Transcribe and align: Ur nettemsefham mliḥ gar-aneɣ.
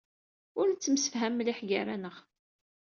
Ur 0.59 0.65
nettemsefham 0.67 1.33
mliḥ 1.35 1.59
gar-aneɣ. 1.69 2.15